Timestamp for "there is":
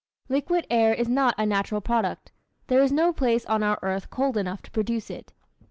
2.65-2.91